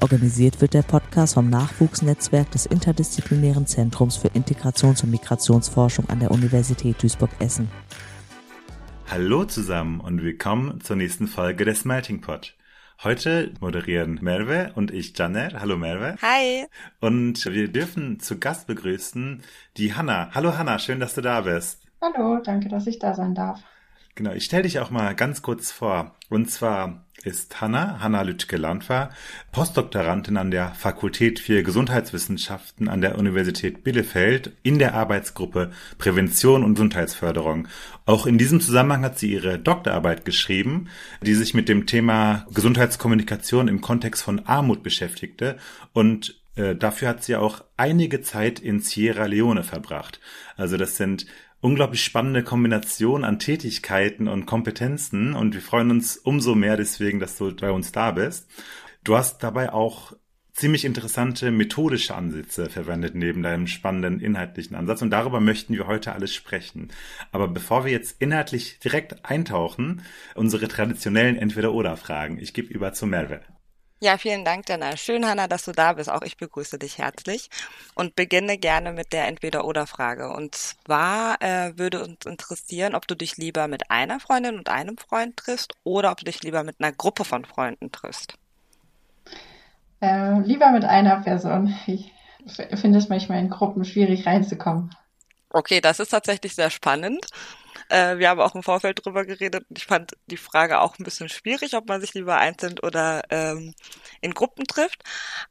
[0.00, 6.30] Organisiert wird der Podcast vom Nachwuchsnetzwerk des Interdisziplinären Zentrums für Integrations- und Migrationsforschung an der
[6.30, 7.68] Universität Duisburg-Essen.
[9.10, 12.54] Hallo zusammen und willkommen zur nächsten Folge des Melting Pot.
[13.02, 15.58] Heute moderieren Merve und ich Janer.
[15.58, 16.14] Hallo Merve.
[16.22, 16.66] Hi.
[17.00, 19.42] Und wir dürfen zu Gast begrüßen
[19.76, 20.30] die Hanna.
[20.32, 21.82] Hallo Hanna, schön, dass du da bist.
[22.00, 23.60] Hallo, danke, dass ich da sein darf.
[24.14, 26.14] Genau, ich stelle dich auch mal ganz kurz vor.
[26.28, 29.10] Und zwar ist Hanna, Hanna Lütke-Landfer,
[29.52, 36.74] Postdoktorandin an der Fakultät für Gesundheitswissenschaften an der Universität Bielefeld in der Arbeitsgruppe Prävention und
[36.74, 37.68] Gesundheitsförderung.
[38.06, 40.88] Auch in diesem Zusammenhang hat sie ihre Doktorarbeit geschrieben,
[41.22, 45.56] die sich mit dem Thema Gesundheitskommunikation im Kontext von Armut beschäftigte
[45.92, 50.20] und äh, Dafür hat sie auch einige Zeit in Sierra Leone verbracht.
[50.56, 51.26] Also das sind
[51.60, 57.36] unglaublich spannende Kombination an Tätigkeiten und Kompetenzen und wir freuen uns umso mehr deswegen, dass
[57.36, 58.48] du bei uns da bist.
[59.04, 60.12] Du hast dabei auch
[60.52, 66.12] ziemlich interessante methodische Ansätze verwendet neben deinem spannenden inhaltlichen Ansatz und darüber möchten wir heute
[66.12, 66.88] alles sprechen.
[67.30, 70.02] Aber bevor wir jetzt inhaltlich direkt eintauchen,
[70.34, 72.38] unsere traditionellen Entweder-Oder-Fragen.
[72.38, 73.57] Ich gebe über zu Melville.
[74.00, 74.96] Ja, vielen Dank, Dana.
[74.96, 76.08] Schön, Hanna, dass du da bist.
[76.08, 77.50] Auch ich begrüße dich herzlich
[77.96, 80.30] und beginne gerne mit der Entweder-Oder-Frage.
[80.30, 84.98] Und zwar äh, würde uns interessieren, ob du dich lieber mit einer Freundin und einem
[84.98, 88.34] Freund triffst oder ob du dich lieber mit einer Gruppe von Freunden triffst.
[90.00, 91.74] Äh, lieber mit einer Person.
[91.88, 92.12] Ich
[92.74, 94.94] finde es manchmal in Gruppen schwierig reinzukommen.
[95.50, 97.26] Okay, das ist tatsächlich sehr spannend.
[97.88, 101.04] Äh, wir haben auch im Vorfeld drüber geredet und ich fand die Frage auch ein
[101.04, 103.74] bisschen schwierig, ob man sich lieber einzeln oder ähm,
[104.20, 105.02] in Gruppen trifft.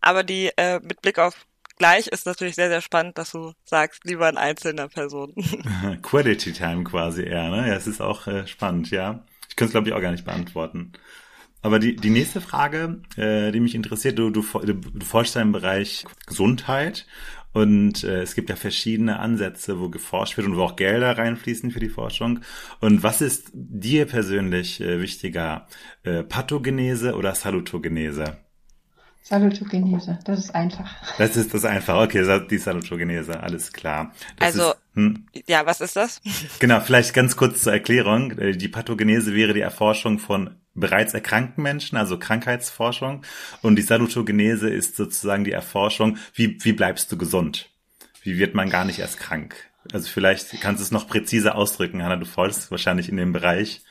[0.01, 1.45] Aber die äh, mit Blick auf
[1.77, 5.33] gleich ist natürlich sehr, sehr spannend, dass du sagst, lieber in einzelner Person.
[6.01, 7.67] Quality Time quasi eher, ne?
[7.67, 9.23] Ja, es ist auch äh, spannend, ja.
[9.49, 10.93] Ich könnte es, glaube ich, auch gar nicht beantworten.
[11.61, 16.05] Aber die, die nächste Frage, äh, die mich interessiert, du, du, du forschst im Bereich
[16.27, 17.07] Gesundheit
[17.57, 21.71] und äh, es gibt ja verschiedene Ansätze, wo geforscht wird und wo auch Gelder reinfließen
[21.71, 22.41] für die Forschung.
[22.81, 25.65] Und was ist dir persönlich äh, wichtiger?
[26.03, 28.37] Äh, Pathogenese oder Salutogenese?
[29.23, 31.17] Salutogenese, das ist einfach.
[31.17, 32.03] Das ist das einfach.
[32.03, 34.13] Okay, die Salutogenese, alles klar.
[34.37, 35.25] Das also, ist, hm?
[35.47, 36.21] ja, was ist das?
[36.59, 38.37] Genau, vielleicht ganz kurz zur Erklärung.
[38.37, 43.23] Äh, die Pathogenese wäre die Erforschung von bereits erkrankten Menschen, also Krankheitsforschung.
[43.61, 47.69] Und die Salutogenese ist sozusagen die Erforschung, wie, wie bleibst du gesund?
[48.23, 49.55] Wie wird man gar nicht erst krank?
[49.91, 53.81] Also vielleicht kannst du es noch präziser ausdrücken, Hanna, du folgst wahrscheinlich in dem Bereich.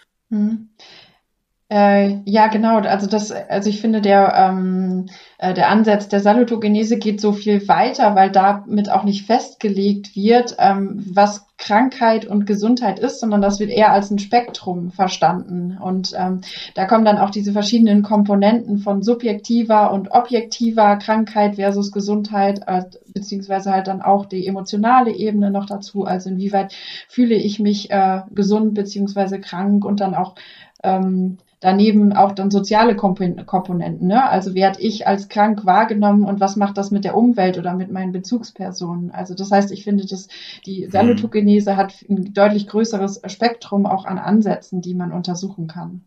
[1.69, 2.79] Äh, ja, genau.
[2.79, 5.07] Also das, also ich finde, der, ähm,
[5.39, 10.55] äh, der Ansatz der Salutogenese geht so viel weiter, weil damit auch nicht festgelegt wird,
[10.61, 15.77] ähm, was Krankheit und Gesundheit ist, sondern das wird eher als ein Spektrum verstanden.
[15.83, 16.43] Und ähm,
[16.75, 22.85] da kommen dann auch diese verschiedenen Komponenten von subjektiver und objektiver Krankheit versus Gesundheit, äh,
[23.13, 26.05] beziehungsweise halt dann auch die emotionale Ebene noch dazu.
[26.05, 26.73] Also inwieweit
[27.09, 30.37] fühle ich mich äh, gesund beziehungsweise krank und dann auch
[30.85, 34.07] ähm, daneben auch dann soziale Komponenten.
[34.07, 34.23] Ne?
[34.29, 37.91] Also werde ich als krank wahrgenommen und was macht das mit der Umwelt oder mit
[37.91, 39.11] meinen Bezugspersonen?
[39.11, 40.29] Also das heißt, ich finde, dass
[40.65, 46.05] die Salutogenese hat ein deutlich größeres Spektrum auch an Ansätzen, die man untersuchen kann.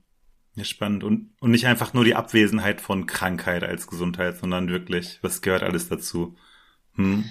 [0.55, 1.03] Ja, spannend.
[1.03, 5.63] Und, und nicht einfach nur die Abwesenheit von Krankheit als Gesundheit, sondern wirklich, was gehört
[5.63, 6.35] alles dazu?
[6.95, 7.25] Hm.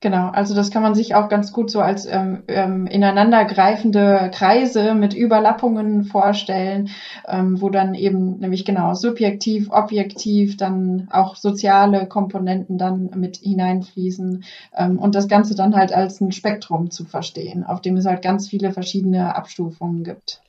[0.00, 4.94] Genau, also das kann man sich auch ganz gut so als ähm, ähm, ineinandergreifende Kreise
[4.94, 6.90] mit Überlappungen vorstellen,
[7.26, 14.44] ähm, wo dann eben nämlich genau subjektiv, objektiv, dann auch soziale Komponenten dann mit hineinfließen
[14.76, 18.22] ähm, und das Ganze dann halt als ein Spektrum zu verstehen, auf dem es halt
[18.22, 20.42] ganz viele verschiedene Abstufungen gibt.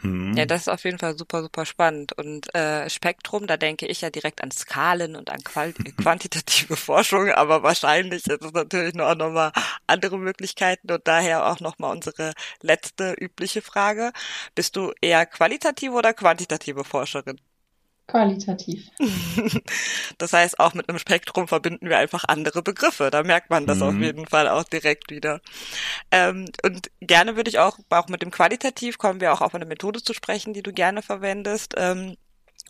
[0.00, 0.36] Hm.
[0.36, 2.12] Ja, das ist auf jeden Fall super, super spannend.
[2.16, 7.30] Und äh, Spektrum, da denke ich ja direkt an Skalen und an Qual quantitative Forschung,
[7.30, 9.52] aber wahrscheinlich ist es natürlich noch, noch mal
[9.88, 14.12] andere Möglichkeiten und daher auch noch mal unsere letzte übliche Frage.
[14.54, 17.40] Bist du eher qualitative oder quantitative Forscherin?
[18.08, 18.90] Qualitativ.
[20.16, 23.10] Das heißt, auch mit einem Spektrum verbinden wir einfach andere Begriffe.
[23.10, 23.82] Da merkt man das mhm.
[23.84, 25.40] auf jeden Fall auch direkt wieder.
[26.10, 29.66] Ähm, und gerne würde ich auch, auch mit dem Qualitativ kommen wir auch auf eine
[29.66, 31.74] Methode zu sprechen, die du gerne verwendest.
[31.76, 32.16] Ähm,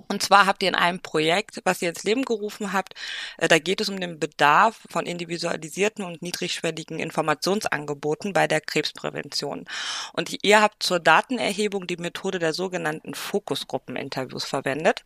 [0.07, 2.95] Und zwar habt ihr in einem Projekt, was ihr ins Leben gerufen habt,
[3.39, 9.65] äh, da geht es um den Bedarf von individualisierten und niedrigschwelligen Informationsangeboten bei der Krebsprävention.
[10.13, 15.05] Und ihr habt zur Datenerhebung die Methode der sogenannten Fokusgruppeninterviews verwendet.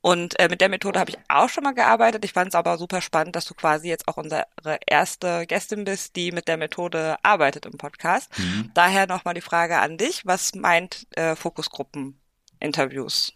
[0.00, 2.24] Und äh, mit der Methode habe ich auch schon mal gearbeitet.
[2.24, 4.46] Ich fand es aber super spannend, dass du quasi jetzt auch unsere
[4.86, 8.30] erste Gästin bist, die mit der Methode arbeitet im Podcast.
[8.38, 8.70] Mhm.
[8.74, 10.26] Daher nochmal die Frage an dich.
[10.26, 13.32] Was meint äh, Fokusgruppeninterviews?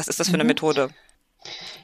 [0.00, 0.48] Was ist das für eine mhm.
[0.48, 0.88] Methode?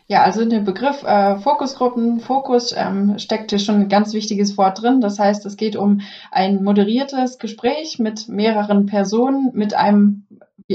[0.06, 4.56] Ja, also in dem Begriff äh, Fokusgruppen, Fokus ähm, steckt hier schon ein ganz wichtiges
[4.56, 5.02] Wort drin.
[5.02, 10.26] Das heißt, es geht um ein moderiertes Gespräch mit mehreren Personen mit einem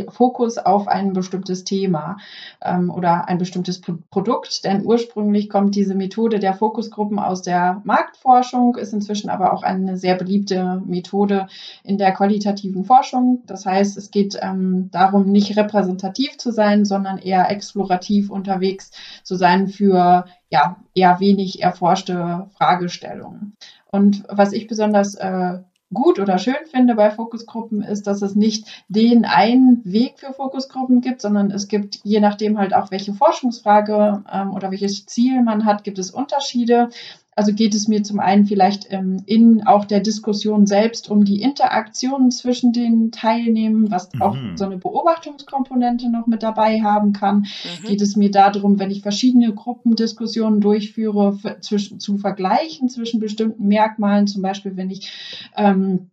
[0.09, 2.17] Fokus auf ein bestimmtes Thema
[2.63, 4.63] ähm, oder ein bestimmtes P Produkt.
[4.63, 9.97] Denn ursprünglich kommt diese Methode der Fokusgruppen aus der Marktforschung, ist inzwischen aber auch eine
[9.97, 11.47] sehr beliebte Methode
[11.83, 13.43] in der qualitativen Forschung.
[13.45, 18.91] Das heißt, es geht ähm, darum, nicht repräsentativ zu sein, sondern eher explorativ unterwegs
[19.23, 23.55] zu sein für ja, eher wenig erforschte Fragestellungen.
[23.91, 25.59] Und was ich besonders äh,
[25.93, 31.01] gut oder schön finde bei Fokusgruppen ist, dass es nicht den einen Weg für Fokusgruppen
[31.01, 35.65] gibt, sondern es gibt je nachdem halt auch welche Forschungsfrage ähm, oder welches Ziel man
[35.65, 36.89] hat, gibt es Unterschiede.
[37.33, 41.41] Also geht es mir zum einen vielleicht ähm, in auch der Diskussion selbst um die
[41.41, 44.21] Interaktion zwischen den Teilnehmern, was mhm.
[44.21, 47.47] auch so eine Beobachtungskomponente noch mit dabei haben kann.
[47.81, 47.87] Mhm.
[47.87, 54.27] Geht es mir darum, wenn ich verschiedene Gruppendiskussionen durchführe, zwischen, zu vergleichen zwischen bestimmten Merkmalen,
[54.27, 55.09] zum Beispiel wenn ich
[55.55, 56.11] ähm,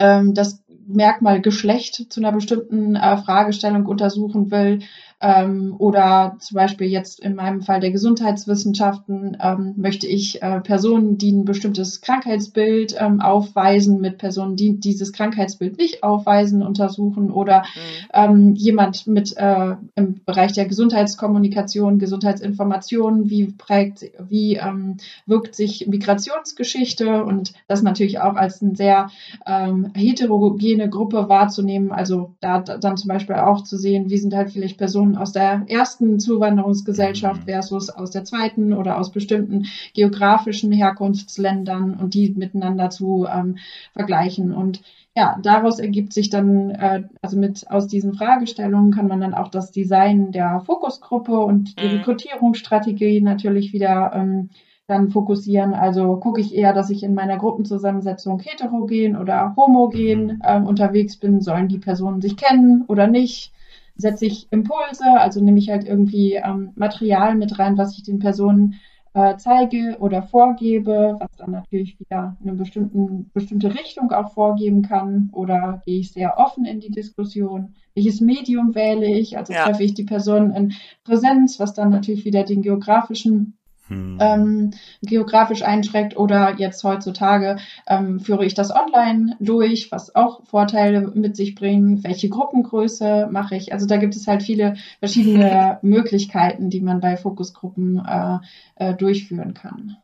[0.00, 4.80] ähm, das Merkmal Geschlecht zu einer bestimmten äh, Fragestellung untersuchen will,
[5.20, 11.18] ähm, oder zum Beispiel jetzt in meinem Fall der Gesundheitswissenschaften ähm, möchte ich äh, Personen,
[11.18, 17.62] die ein bestimmtes Krankheitsbild ähm, aufweisen, mit Personen, die dieses Krankheitsbild nicht aufweisen, untersuchen oder
[17.62, 18.08] mhm.
[18.12, 25.88] ähm, jemand mit äh, im Bereich der Gesundheitskommunikation, Gesundheitsinformation, wie prägt, wie ähm, wirkt sich
[25.88, 29.10] Migrationsgeschichte und das natürlich auch als eine sehr
[29.46, 31.90] ähm, heterogene Gruppe wahrzunehmen.
[31.90, 35.16] Also da, da dann zum Beispiel auch zu sehen, wie sind halt vielleicht Personen Personen
[35.16, 37.50] aus der ersten Zuwanderungsgesellschaft mhm.
[37.50, 43.56] versus aus der zweiten oder aus bestimmten geografischen Herkunftsländern und die miteinander zu ähm,
[43.92, 44.52] vergleichen.
[44.52, 44.82] Und
[45.16, 49.48] ja, daraus ergibt sich dann, äh, also mit aus diesen Fragestellungen kann man dann auch
[49.48, 51.96] das Design der Fokusgruppe und die mhm.
[51.98, 54.50] Rekrutierungsstrategie natürlich wieder ähm,
[54.86, 55.74] dann fokussieren.
[55.74, 60.42] Also gucke ich eher, dass ich in meiner Gruppenzusammensetzung heterogen oder homogen mhm.
[60.44, 61.40] ähm, unterwegs bin.
[61.40, 63.52] Sollen die Personen sich kennen oder nicht?
[63.98, 68.20] Setze ich Impulse, also nehme ich halt irgendwie ähm, Material mit rein, was ich den
[68.20, 68.76] Personen
[69.12, 75.30] äh, zeige oder vorgebe, was dann natürlich wieder eine bestimmte Richtung auch vorgeben kann.
[75.32, 77.74] Oder gehe ich sehr offen in die Diskussion?
[77.94, 79.36] Welches Medium wähle ich?
[79.36, 79.64] Also ja.
[79.64, 83.57] treffe ich die Person in Präsenz, was dann natürlich wieder den geografischen
[83.88, 84.18] hm.
[84.20, 84.70] ähm,
[85.02, 87.56] geografisch einschränkt oder jetzt heutzutage
[87.86, 92.04] ähm, führe ich das online durch, was auch Vorteile mit sich bringt.
[92.04, 93.72] Welche Gruppengröße mache ich?
[93.72, 98.38] Also da gibt es halt viele verschiedene Möglichkeiten, die man bei Fokusgruppen äh,
[98.76, 99.96] äh, durchführen kann.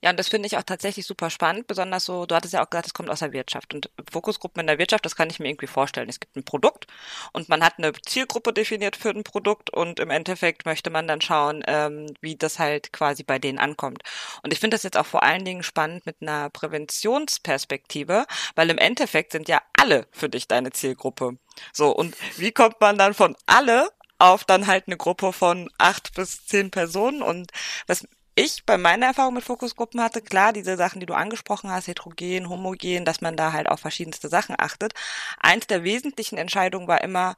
[0.00, 2.70] Ja, und das finde ich auch tatsächlich super spannend, besonders so, du hattest ja auch
[2.70, 3.74] gesagt, es kommt aus der Wirtschaft.
[3.74, 6.08] Und Fokusgruppen in der Wirtschaft, das kann ich mir irgendwie vorstellen.
[6.08, 6.86] Es gibt ein Produkt
[7.32, 11.20] und man hat eine Zielgruppe definiert für ein Produkt und im Endeffekt möchte man dann
[11.20, 14.02] schauen, ähm, wie das halt quasi bei denen ankommt.
[14.42, 18.78] Und ich finde das jetzt auch vor allen Dingen spannend mit einer Präventionsperspektive, weil im
[18.78, 21.38] Endeffekt sind ja alle für dich deine Zielgruppe.
[21.72, 26.14] So, und wie kommt man dann von alle auf dann halt eine Gruppe von acht
[26.14, 27.50] bis zehn Personen und
[27.88, 31.88] was ich bei meiner Erfahrung mit Fokusgruppen hatte, klar, diese Sachen, die du angesprochen hast,
[31.88, 34.94] heterogen, homogen, dass man da halt auf verschiedenste Sachen achtet.
[35.38, 37.36] Eins der wesentlichen Entscheidungen war immer,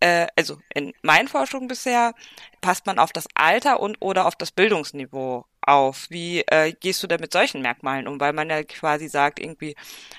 [0.00, 2.14] äh, also in meinen Forschungen bisher,
[2.60, 6.06] passt man auf das Alter und oder auf das Bildungsniveau auf?
[6.10, 8.20] Wie äh, gehst du denn mit solchen Merkmalen um?
[8.20, 9.76] Weil man ja quasi sagt, irgendwie,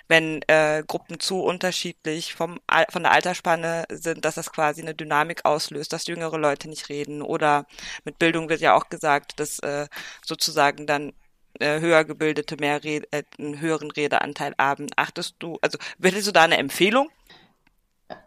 [0.07, 5.45] wenn äh, Gruppen zu unterschiedlich vom, von der Altersspanne sind, dass das quasi eine Dynamik
[5.45, 7.21] auslöst, dass jüngere Leute nicht reden.
[7.21, 7.65] Oder
[8.05, 9.87] mit Bildung wird ja auch gesagt, dass äh,
[10.25, 11.13] sozusagen dann
[11.59, 14.87] äh, höher gebildete mehr Rede, äh, einen höheren Redeanteil haben.
[14.95, 17.09] Achtest du, also hättest du da eine Empfehlung?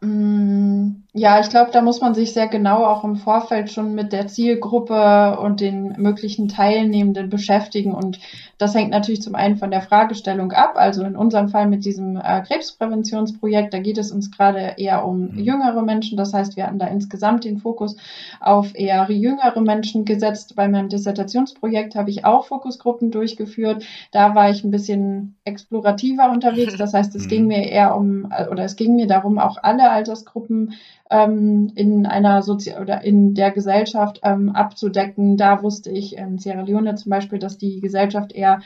[0.01, 4.13] Mm, ja, ich glaube, da muss man sich sehr genau auch im Vorfeld schon mit
[4.13, 7.93] der Zielgruppe und den möglichen Teilnehmenden beschäftigen.
[7.93, 8.19] Und
[8.59, 10.75] das hängt natürlich zum einen von der Fragestellung ab.
[10.77, 15.33] Also in unserem Fall mit diesem äh, Krebspräventionsprojekt, da geht es uns gerade eher um
[15.33, 15.39] mhm.
[15.39, 16.17] jüngere Menschen.
[16.17, 17.97] Das heißt, wir hatten da insgesamt den Fokus
[18.41, 20.55] auf eher jüngere Menschen gesetzt.
[20.55, 23.85] Bei meinem Dissertationsprojekt habe ich auch Fokusgruppen durchgeführt.
[24.13, 26.77] Da war ich ein bisschen explorativer unterwegs.
[26.83, 27.49] Das heißt, es ging mhm.
[27.49, 30.75] mir eher um, oder es ging mir darum, auch alle Altersgruppen
[31.11, 35.37] ähm, in einer Sozi oder in der Gesellschaft ähm, abzudecken.
[35.37, 38.61] Da wusste ich in Sierra Leone zum Beispiel, dass die Gesellschaft eher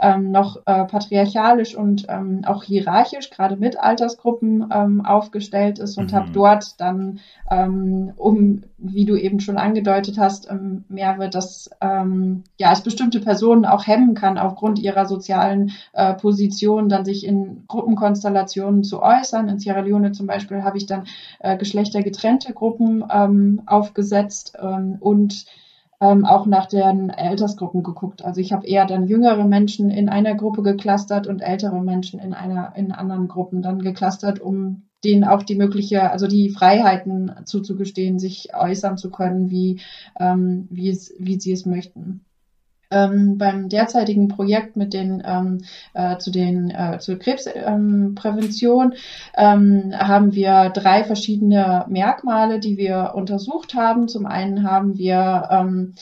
[0.00, 6.12] ähm, noch äh, patriarchalisch und ähm, auch hierarchisch, gerade mit Altersgruppen ähm, aufgestellt ist und
[6.12, 6.16] mhm.
[6.16, 7.20] habe dort dann,
[7.50, 12.80] ähm, um, wie du eben schon angedeutet hast, ähm, mehr wird, dass ähm, ja es
[12.80, 19.02] bestimmte Personen auch hemmen kann, aufgrund ihrer sozialen äh, Position, dann sich in Gruppenkonstellationen zu
[19.02, 19.48] äußern.
[19.48, 21.04] In Sierra Leone zum Beispiel habe ich dann
[21.40, 25.46] äh, geschlechtergetrennte Gruppen ähm, aufgesetzt ähm, und
[26.02, 28.24] ähm, auch nach den Altersgruppen geguckt.
[28.24, 32.34] Also ich habe eher dann jüngere Menschen in einer Gruppe geklustert und ältere Menschen in
[32.34, 38.18] einer in anderen Gruppen dann geklustert, um denen auch die mögliche, also die Freiheiten zuzugestehen,
[38.18, 39.80] sich äußern zu können, wie
[40.18, 42.24] ähm, wie es wie sie es möchten.
[42.92, 45.62] Ähm, beim derzeitigen Projekt mit den ähm,
[45.94, 48.94] äh, zu den äh, zur Krebsprävention
[49.36, 54.08] ähm, haben wir drei verschiedene Merkmale, die wir untersucht haben.
[54.08, 55.94] Zum einen haben wir ähm,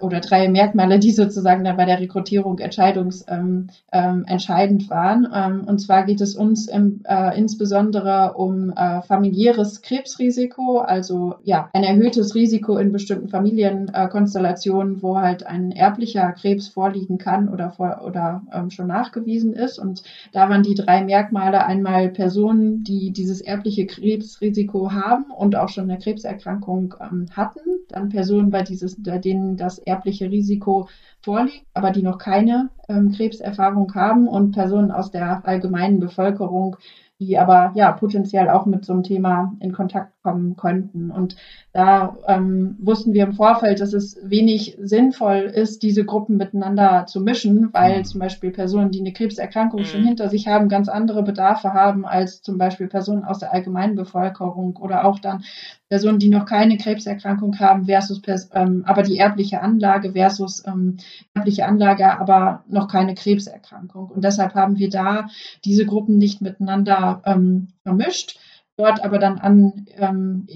[0.00, 5.28] oder drei Merkmale, die sozusagen dann bei der Rekrutierung entscheidungs, ähm, ähm, entscheidend waren.
[5.34, 11.70] Ähm, und zwar geht es uns im, äh, insbesondere um äh, familiäres Krebsrisiko, also ja,
[11.72, 17.70] ein erhöhtes Risiko in bestimmten Familienkonstellationen, äh, wo halt ein erblicher Krebs vorliegen kann oder,
[17.70, 19.78] vor, oder ähm, schon nachgewiesen ist.
[19.78, 25.68] Und da waren die drei Merkmale einmal Personen, die dieses erbliche Krebsrisiko haben und auch
[25.68, 30.88] schon eine Krebserkrankung ähm, hatten, dann Personen, bei, dieses, bei denen das erbliche Risiko
[31.22, 36.76] vorliegt, aber die noch keine ähm, Krebserfahrung haben und Personen aus der allgemeinen Bevölkerung,
[37.20, 41.10] die aber ja potenziell auch mit so einem Thema in Kontakt kommen könnten.
[41.10, 41.36] Und
[41.72, 47.20] da ähm, wussten wir im Vorfeld, dass es wenig sinnvoll ist, diese Gruppen miteinander zu
[47.20, 48.04] mischen, weil mhm.
[48.04, 49.84] zum Beispiel Personen, die eine Krebserkrankung mhm.
[49.84, 53.96] schon hinter sich haben, ganz andere Bedarfe haben als zum Beispiel Personen aus der allgemeinen
[53.96, 55.44] Bevölkerung oder auch dann
[55.88, 58.20] Personen, die noch keine Krebserkrankung haben, versus
[58.52, 60.98] ähm, aber die erbliche Anlage versus ähm,
[61.34, 64.10] erbliche Anlage, aber noch keine Krebserkrankung.
[64.10, 65.28] Und deshalb haben wir da
[65.64, 68.38] diese Gruppen nicht miteinander ähm, vermischt,
[68.78, 70.46] dort aber dann an ähm,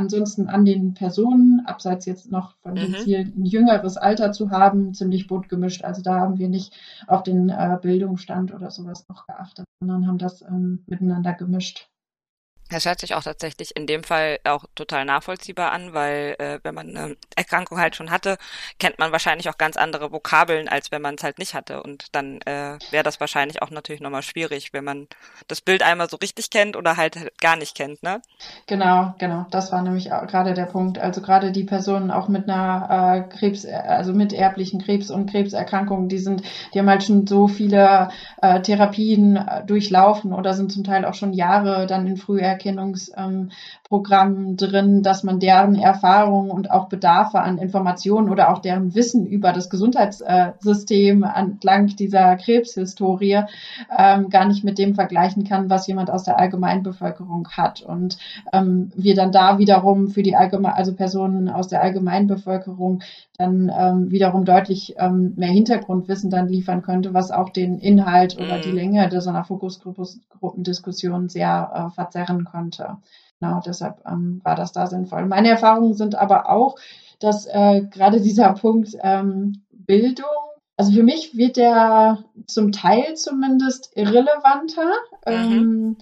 [0.00, 2.96] ansonsten an den Personen, abseits jetzt noch von dem mhm.
[2.96, 5.84] Ziel, ein jüngeres Alter zu haben, ziemlich bunt gemischt.
[5.84, 6.74] Also da haben wir nicht
[7.06, 11.89] auf den äh, Bildungsstand oder sowas noch geachtet, sondern haben das ähm, miteinander gemischt.
[12.70, 16.74] Das hört sich auch tatsächlich in dem Fall auch total nachvollziehbar an, weil äh, wenn
[16.74, 18.38] man eine Erkrankung halt schon hatte,
[18.78, 21.82] kennt man wahrscheinlich auch ganz andere Vokabeln, als wenn man es halt nicht hatte.
[21.82, 25.08] Und dann äh, wäre das wahrscheinlich auch natürlich nochmal schwierig, wenn man
[25.48, 28.22] das Bild einmal so richtig kennt oder halt gar nicht kennt, ne?
[28.66, 29.46] Genau, genau.
[29.50, 30.98] Das war nämlich gerade der Punkt.
[30.98, 36.08] Also gerade die Personen auch mit einer äh, Krebs, also mit erblichen Krebs und Krebserkrankungen,
[36.08, 38.10] die sind, die haben halt schon so viele
[38.40, 44.56] äh, Therapien äh, durchlaufen oder sind zum Teil auch schon Jahre dann in früher Früherkennungsprogramm
[44.56, 49.52] drin, dass man deren Erfahrungen und auch Bedarfe an Informationen oder auch deren Wissen über
[49.52, 53.40] das Gesundheitssystem entlang dieser Krebshistorie
[53.96, 57.82] ähm, gar nicht mit dem vergleichen kann, was jemand aus der Allgemeinbevölkerung hat.
[57.82, 58.18] Und
[58.52, 63.02] ähm, wir dann da wiederum für die allgemein, also Personen aus der Allgemeinbevölkerung
[63.40, 68.58] dann ähm, wiederum deutlich ähm, mehr Hintergrundwissen dann liefern könnte, was auch den Inhalt oder
[68.58, 68.76] die mhm.
[68.76, 72.98] Länge der so einer Fokusgruppendiskussion sehr äh, verzerren konnte.
[73.40, 75.26] Genau, deshalb ähm, war das da sinnvoll.
[75.26, 76.76] Meine Erfahrungen sind aber auch,
[77.20, 80.26] dass äh, gerade dieser Punkt ähm, Bildung,
[80.76, 84.90] also für mich wird der zum Teil zumindest irrelevanter.
[85.26, 85.32] Mhm.
[85.32, 85.96] Ähm,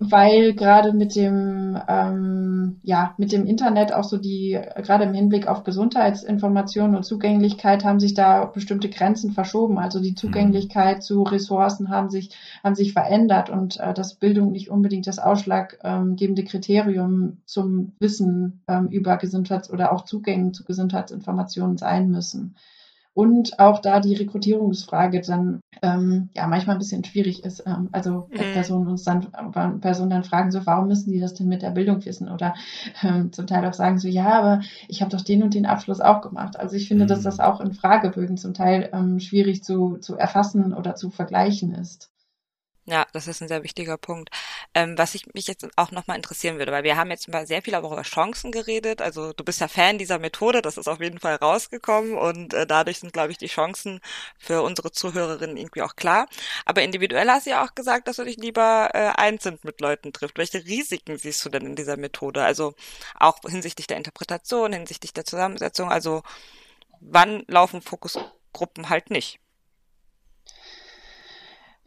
[0.00, 5.48] weil gerade mit dem ähm, ja mit dem Internet auch so die gerade im Hinblick
[5.48, 9.76] auf Gesundheitsinformationen und Zugänglichkeit haben sich da bestimmte Grenzen verschoben.
[9.78, 11.02] Also die Zugänglichkeit mhm.
[11.02, 12.30] zu Ressourcen haben sich
[12.62, 18.88] haben sich verändert und äh, dass Bildung nicht unbedingt das ausschlaggebende Kriterium zum Wissen ähm,
[18.88, 22.54] über Gesundheits- oder auch Zugängen zu Gesundheitsinformationen sein müssen
[23.18, 27.64] und auch da die Rekrutierungsfrage dann ähm, ja manchmal ein bisschen schwierig ist.
[27.66, 28.52] Ähm, also mhm.
[28.52, 29.32] Personen uns dann
[29.80, 32.28] Personen dann fragen so, warum müssen die das denn mit der Bildung wissen?
[32.28, 32.54] Oder
[33.02, 36.00] ähm, zum Teil auch sagen so, ja, aber ich habe doch den und den Abschluss
[36.00, 36.60] auch gemacht.
[36.60, 37.08] Also ich finde, mhm.
[37.08, 41.74] dass das auch in Fragebögen zum Teil ähm, schwierig zu, zu erfassen oder zu vergleichen
[41.74, 42.12] ist.
[42.90, 44.30] Ja, das ist ein sehr wichtiger Punkt.
[44.72, 47.60] Ähm, was ich mich jetzt auch nochmal interessieren würde, weil wir haben jetzt mal sehr
[47.60, 49.02] viel auch über Chancen geredet.
[49.02, 52.66] Also du bist ja Fan dieser Methode, das ist auf jeden Fall rausgekommen und äh,
[52.66, 54.00] dadurch sind, glaube ich, die Chancen
[54.38, 56.28] für unsere Zuhörerinnen irgendwie auch klar.
[56.64, 60.14] Aber individuell hast du ja auch gesagt, dass du dich lieber äh, einzeln mit Leuten
[60.14, 60.38] trifft.
[60.38, 62.42] Welche Risiken siehst du denn in dieser Methode?
[62.42, 62.74] Also
[63.20, 65.90] auch hinsichtlich der Interpretation, hinsichtlich der Zusammensetzung.
[65.90, 66.22] Also
[67.00, 69.40] wann laufen Fokusgruppen halt nicht?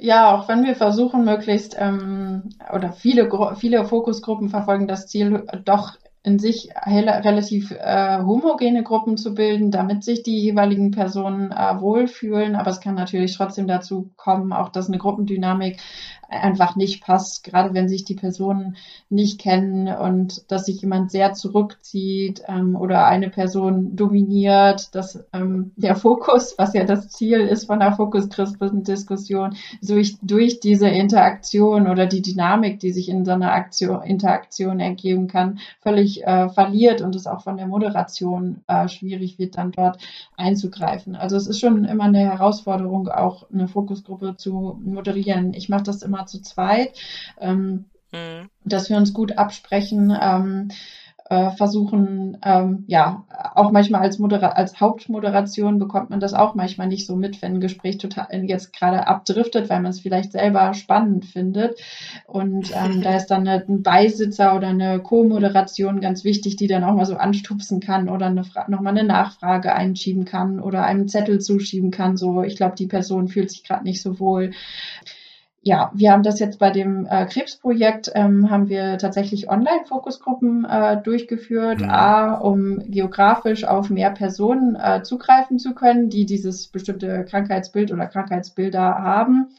[0.04, 5.96] Ja, auch wenn wir versuchen, möglichst ähm, oder viele, viele Fokusgruppen verfolgen das Ziel, doch
[6.24, 12.56] in sich relativ äh, homogene Gruppen zu bilden, damit sich die jeweiligen Personen äh, wohlfühlen.
[12.56, 15.80] Aber es kann natürlich trotzdem dazu kommen, auch dass eine Gruppendynamik
[16.32, 18.78] einfach nicht passt, gerade wenn sich die Personen
[19.10, 25.72] nicht kennen und dass sich jemand sehr zurückzieht ähm, oder eine Person dominiert, dass ähm,
[25.76, 32.06] der Fokus, was ja das Ziel ist von der Fokus-Diskussion, durch, durch diese Interaktion oder
[32.06, 37.16] die Dynamik, die sich in so einer Aktion, Interaktion ergeben kann, völlig äh, verliert und
[37.16, 39.98] es auch von der Moderation äh, schwierig wird, dann dort
[40.38, 41.16] einzugreifen.
[41.16, 45.54] Also es ist schon immer eine Herausforderung, auch eine Fokusgruppe zu moderieren.
[45.54, 46.94] Ich mache das immer immer zu zweit,
[47.40, 48.50] ähm, mhm.
[48.64, 50.16] dass wir uns gut absprechen.
[50.20, 50.70] Ähm,
[51.30, 53.24] äh, versuchen, ähm, ja,
[53.56, 57.54] auch manchmal als, Modera als Hauptmoderation bekommt man das auch manchmal nicht so mit, wenn
[57.54, 61.80] ein Gespräch total jetzt gerade abdriftet, weil man es vielleicht selber spannend findet.
[62.28, 66.84] Und ähm, da ist dann eine, ein Beisitzer oder eine Co-Moderation ganz wichtig, die dann
[66.84, 71.40] auch mal so anstupsen kann oder eine nochmal eine Nachfrage einschieben kann oder einem Zettel
[71.40, 72.18] zuschieben kann.
[72.18, 74.52] So, ich glaube, die Person fühlt sich gerade nicht so wohl
[75.64, 81.02] ja, wir haben das jetzt bei dem äh, Krebsprojekt, ähm, haben wir tatsächlich Online-Fokusgruppen äh,
[81.02, 81.90] durchgeführt, mhm.
[81.90, 88.08] A, um geografisch auf mehr Personen äh, zugreifen zu können, die dieses bestimmte Krankheitsbild oder
[88.08, 89.50] Krankheitsbilder haben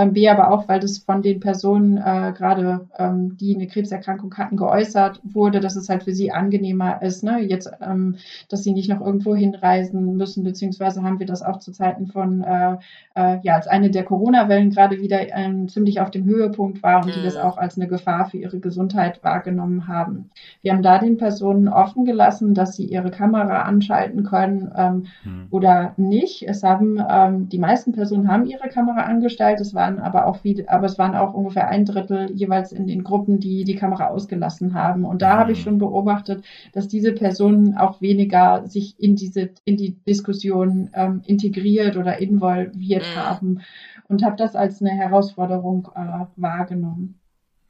[0.00, 4.34] ähm, B aber auch, weil das von den Personen äh, gerade, ähm, die eine Krebserkrankung
[4.36, 7.40] hatten, geäußert wurde, dass es halt für sie angenehmer ist, ne?
[7.40, 8.16] jetzt, ähm,
[8.48, 12.42] dass sie nicht noch irgendwo hinreisen müssen, beziehungsweise haben wir das auch zu Zeiten von,
[12.42, 12.76] äh,
[13.14, 17.14] äh, ja, als eine der Corona-Wellen gerade wieder ähm, ziemlich auf dem Höhepunkt war und
[17.14, 17.42] die das mhm.
[17.42, 20.30] auch als eine Gefahr für ihre Gesundheit wahrgenommen haben.
[20.62, 25.48] Wir haben da den Personen offen gelassen, dass sie ihre Kamera anschalten können ähm, mhm.
[25.50, 26.42] oder nicht.
[26.42, 30.36] Es haben, ähm, die meisten Personen haben ihre Kamera angestellt, es war waren aber auch
[30.36, 34.08] viele, aber es waren auch ungefähr ein Drittel jeweils in den Gruppen, die die Kamera
[34.08, 35.04] ausgelassen haben.
[35.04, 35.38] Und da mhm.
[35.38, 35.62] habe ich mhm.
[35.62, 41.96] schon beobachtet, dass diese Personen auch weniger sich in diese, in die Diskussion ähm, integriert
[41.96, 43.20] oder involviert mhm.
[43.20, 43.60] haben
[44.08, 47.18] und habe das als eine Herausforderung äh, wahrgenommen.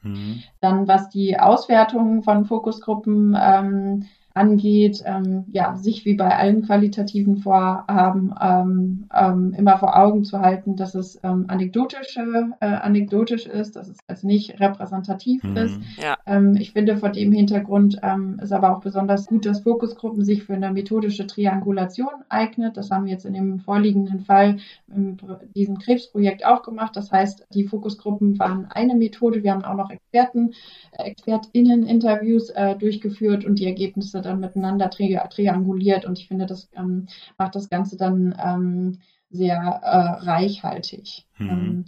[0.03, 0.43] Mhm.
[0.61, 7.39] Dann was die Auswertung von Fokusgruppen ähm, angeht, ähm, ja, sich wie bei allen qualitativen
[7.39, 13.77] Vorhaben ähm, ähm, immer vor Augen zu halten, dass es ähm, anekdotische, äh, anekdotisch ist,
[13.77, 15.57] dass es also nicht repräsentativ mhm.
[15.57, 15.81] ist.
[16.01, 16.17] Ja.
[16.27, 20.45] Ähm, ich finde vor dem Hintergrund ähm, ist aber auch besonders gut, dass Fokusgruppen sich
[20.45, 22.77] für eine methodische Triangulation eignet.
[22.77, 24.59] Das haben wir jetzt in dem vorliegenden Fall
[24.95, 25.17] in
[25.57, 26.97] diesem Krebsprojekt auch gemacht.
[26.97, 29.43] Das heißt, die Fokusgruppen waren eine Methode.
[29.43, 30.53] Wir haben auch noch Experten,
[30.93, 36.71] äh, ExpertInnen-Interviews äh, durchgeführt und die Ergebnisse dann miteinander tri trianguliert und ich finde, das
[36.75, 37.07] ähm,
[37.39, 38.99] macht das Ganze dann ähm,
[39.31, 41.27] sehr äh, reichhaltig.
[41.39, 41.85] Mhm.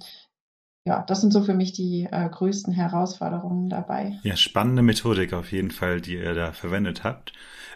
[0.84, 4.18] Ja, das sind so für mich die äh, größten Herausforderungen dabei.
[4.24, 7.32] Ja, spannende Methodik auf jeden Fall, die ihr da verwendet habt.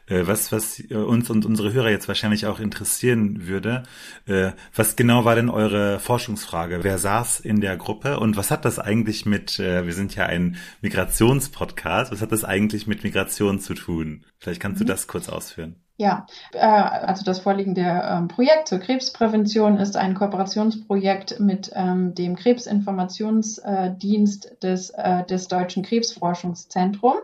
[0.09, 3.85] Äh, was, was äh, uns und unsere Hörer jetzt wahrscheinlich auch interessieren würde,
[4.27, 6.83] äh, was genau war denn eure Forschungsfrage?
[6.83, 10.27] Wer saß in der Gruppe und was hat das eigentlich mit, äh, wir sind ja
[10.27, 14.25] ein Migrationspodcast, was hat das eigentlich mit Migration zu tun?
[14.38, 14.87] Vielleicht kannst mhm.
[14.87, 15.77] du das kurz ausführen.
[15.98, 22.37] Ja, äh, also das vorliegende ähm, Projekt zur Krebsprävention ist ein Kooperationsprojekt mit ähm, dem
[22.37, 27.22] Krebsinformationsdienst des, äh, des Deutschen Krebsforschungszentrums.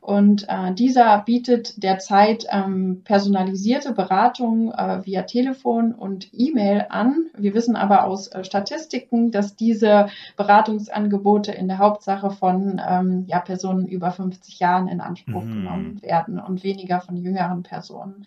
[0.00, 7.26] Und äh, dieser bietet derzeit ähm, personalisierte Beratung äh, via Telefon und E-Mail an.
[7.36, 10.08] Wir wissen aber aus äh, Statistiken, dass diese
[10.38, 15.52] Beratungsangebote in der Hauptsache von ähm, ja, Personen über 50 Jahren in Anspruch mhm.
[15.52, 18.24] genommen werden und weniger von jüngeren Personen.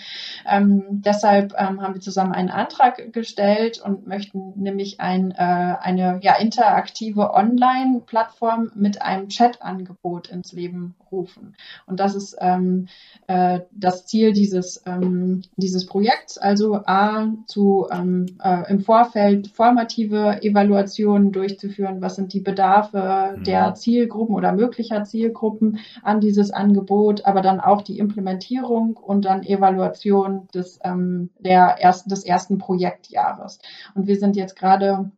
[0.48, 6.20] Ähm, deshalb ähm, haben wir zusammen einen Antrag gestellt und möchten nämlich ein, äh, eine
[6.22, 11.56] ja, interaktive Online-Plattform mit einem Chat-Angebot ins Leben rufen.
[11.86, 12.88] Und das ist ähm,
[13.28, 20.42] äh, das Ziel dieses, ähm, dieses Projekts, also A, zu ähm, äh, im Vorfeld formative
[20.42, 23.44] Evaluationen durchzuführen, was sind die Bedarfe mhm.
[23.44, 29.44] der Zielgruppen oder möglicher Zielgruppen an dieses Angebot, aber dann auch die Implementierung und dann
[29.44, 33.60] Evaluation des, ähm, der ersten, des ersten Projektjahres.
[33.94, 35.12] Und wir sind jetzt gerade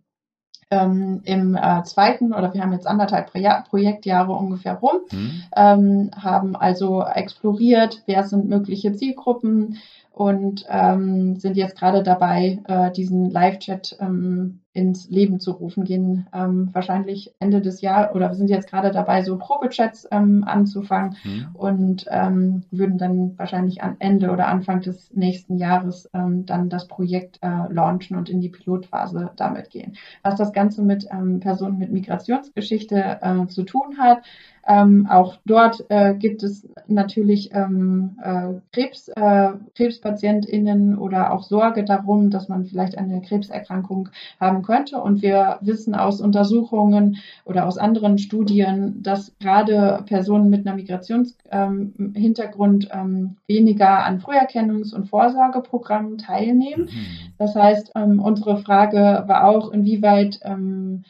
[0.71, 3.32] ähm, im äh, zweiten oder wir haben jetzt anderthalb
[3.69, 5.43] Projektjahre ungefähr rum, mhm.
[5.56, 9.78] ähm, haben also exploriert, wer sind mögliche Zielgruppen
[10.12, 16.27] und ähm, sind jetzt gerade dabei, äh, diesen Live-Chat ähm, ins Leben zu rufen, gehen
[16.33, 21.15] ähm, wahrscheinlich Ende des Jahres oder wir sind jetzt gerade dabei, so Probechats ähm, anzufangen
[21.23, 21.47] mhm.
[21.53, 26.89] und ähm, würden dann wahrscheinlich am Ende oder Anfang des nächsten Jahres ähm, dann das
[26.89, 29.95] Projekt äh, launchen und in die Pilotphase damit gehen.
[30.23, 34.23] Was das Ganze mit ähm, Personen mit Migrationsgeschichte äh, zu tun hat,
[34.67, 41.84] ähm, auch dort äh, gibt es natürlich ähm, äh, Krebs, äh, KrebspatientInnen oder auch Sorge
[41.84, 44.97] darum, dass man vielleicht eine Krebserkrankung haben könnte.
[44.97, 52.89] Und wir wissen aus Untersuchungen oder aus anderen Studien, dass gerade Personen mit einer Migrationshintergrund
[52.91, 56.86] ähm, ähm, weniger an Früherkennungs- und Vorsorgeprogrammen teilnehmen.
[56.86, 57.34] Mhm.
[57.38, 61.04] Das heißt, ähm, unsere Frage war auch, inwieweit ähm,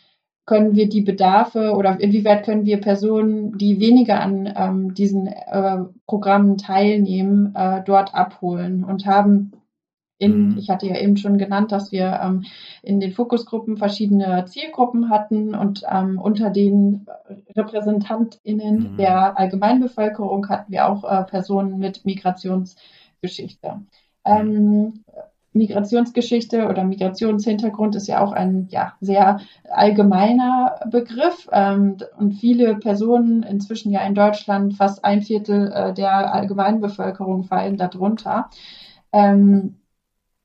[0.46, 5.78] können wir die Bedarfe oder inwieweit können wir Personen, die weniger an ähm, diesen äh,
[6.06, 9.54] Programmen teilnehmen, äh, dort abholen und haben
[10.18, 10.58] in, mhm.
[10.58, 12.46] ich hatte ja eben schon genannt, dass wir ähm,
[12.82, 17.06] in den Fokusgruppen verschiedene Zielgruppen hatten und ähm, unter den
[17.56, 18.98] RepräsentantInnen mhm.
[18.98, 23.82] der Allgemeinbevölkerung hatten wir auch äh, Personen mit Migrationsgeschichte.
[24.26, 25.04] Mhm.
[25.56, 29.40] Migrationsgeschichte oder Migrationshintergrund ist ja auch ein ja, sehr
[29.72, 36.34] allgemeiner Begriff ähm, und viele Personen inzwischen ja in Deutschland, fast ein Viertel äh, der
[36.34, 38.50] Allgemeinbevölkerung fallen darunter.
[39.14, 39.78] Ähm,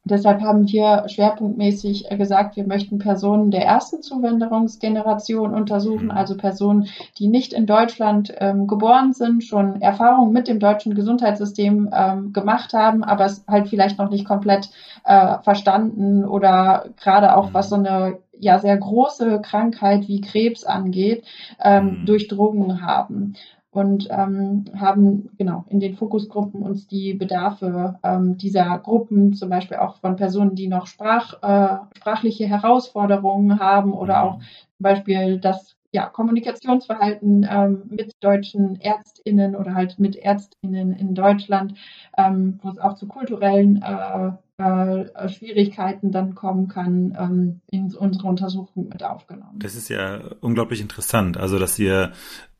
[0.05, 6.11] Deshalb haben wir schwerpunktmäßig gesagt, wir möchten Personen der ersten Zuwanderungsgeneration untersuchen, mhm.
[6.11, 11.91] also Personen, die nicht in Deutschland ähm, geboren sind, schon Erfahrungen mit dem deutschen Gesundheitssystem
[11.93, 14.71] ähm, gemacht haben, aber es halt vielleicht noch nicht komplett
[15.05, 21.25] äh, verstanden oder gerade auch was so eine ja sehr große Krankheit wie Krebs angeht,
[21.63, 22.07] ähm, mhm.
[22.07, 23.35] durch Drogen haben
[23.71, 29.77] und ähm, haben genau in den Fokusgruppen uns die Bedarfe ähm, dieser Gruppen, zum Beispiel
[29.77, 34.29] auch von Personen, die noch Sprach, äh, sprachliche Herausforderungen haben oder mhm.
[34.29, 41.15] auch zum Beispiel das ja, Kommunikationsverhalten ähm, mit deutschen ÄrztInnen oder halt mit ÄrztInnen in
[41.15, 41.75] Deutschland,
[42.17, 44.31] ähm, wo es auch zu kulturellen äh,
[44.61, 49.59] äh, Schwierigkeiten dann kommen kann, ähm, in unsere Untersuchung mit aufgenommen.
[49.59, 51.37] Das ist ja unglaublich interessant.
[51.39, 52.13] Also, dass ihr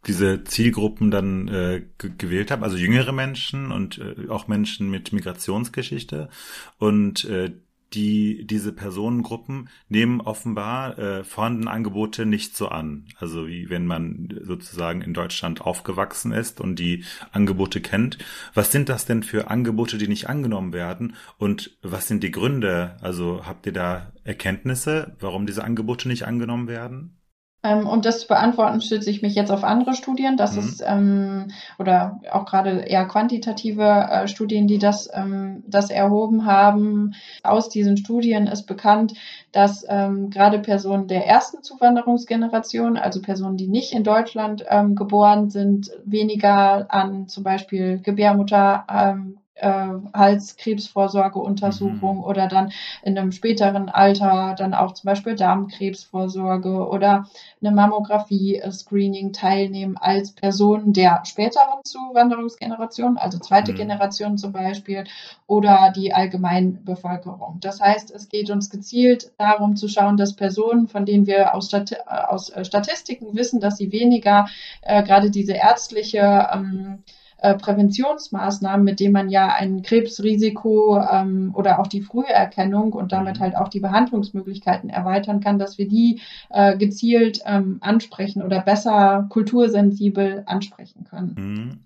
[0.07, 6.31] diese Zielgruppen dann äh, gewählt habt, also jüngere Menschen und äh, auch Menschen mit Migrationsgeschichte
[6.79, 7.53] und äh,
[7.93, 13.07] die diese Personengruppen nehmen offenbar äh, vorhandene Angebote nicht so an.
[13.19, 18.19] Also wie wenn man sozusagen in Deutschland aufgewachsen ist und die Angebote kennt.
[18.55, 21.17] Was sind das denn für Angebote, die nicht angenommen werden?
[21.39, 22.97] Und was sind die Gründe?
[23.01, 27.20] Also habt ihr da Erkenntnisse, warum diese Angebote nicht angenommen werden?
[27.63, 30.39] Ähm, um das zu beantworten, stütze ich mich jetzt auf andere Studien.
[30.39, 30.59] Das mhm.
[30.61, 37.13] ist ähm, oder auch gerade eher quantitative äh, Studien, die das, ähm, das erhoben haben.
[37.43, 39.13] Aus diesen Studien ist bekannt,
[39.53, 45.51] dass ähm, gerade Personen der ersten Zuwanderungsgeneration, also Personen, die nicht in Deutschland ähm, geboren
[45.51, 52.25] sind, weniger an zum Beispiel Gebärmutter ähm, äh, Halskrebsvorsorgeuntersuchung mhm.
[52.25, 57.27] oder dann in einem späteren Alter dann auch zum Beispiel Darmkrebsvorsorge oder
[57.61, 63.77] eine Mammographie-Screening teilnehmen als Personen der späteren Zuwanderungsgeneration, also zweite mhm.
[63.77, 65.05] Generation zum Beispiel,
[65.47, 67.59] oder die Allgemeinbevölkerung.
[67.61, 71.67] Das heißt, es geht uns gezielt darum zu schauen, dass Personen, von denen wir aus,
[71.67, 74.47] Stati aus Statistiken wissen, dass sie weniger
[74.83, 77.03] äh, gerade diese ärztliche ähm,
[77.43, 83.39] äh, Präventionsmaßnahmen, mit denen man ja ein Krebsrisiko ähm, oder auch die Früherkennung und damit
[83.39, 83.43] mhm.
[83.43, 89.27] halt auch die Behandlungsmöglichkeiten erweitern kann, dass wir die äh, gezielt ähm, ansprechen oder besser
[89.29, 91.85] kultursensibel ansprechen können.